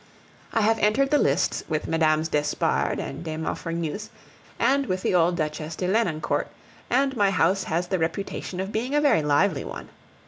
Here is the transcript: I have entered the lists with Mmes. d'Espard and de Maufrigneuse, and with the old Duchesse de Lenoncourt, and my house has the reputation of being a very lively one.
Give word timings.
I 0.51 0.61
have 0.61 0.79
entered 0.79 1.11
the 1.11 1.19
lists 1.19 1.63
with 1.69 1.85
Mmes. 1.85 2.27
d'Espard 2.31 2.97
and 2.97 3.23
de 3.23 3.37
Maufrigneuse, 3.37 4.09
and 4.57 4.87
with 4.87 5.03
the 5.03 5.13
old 5.13 5.37
Duchesse 5.37 5.75
de 5.75 5.87
Lenoncourt, 5.87 6.47
and 6.89 7.15
my 7.15 7.29
house 7.29 7.65
has 7.65 7.85
the 7.89 7.99
reputation 7.99 8.59
of 8.59 8.71
being 8.71 8.95
a 8.95 8.99
very 9.01 9.21
lively 9.21 9.63
one. 9.63 9.89